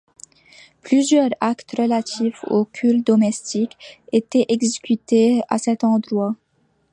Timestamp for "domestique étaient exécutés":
3.05-5.43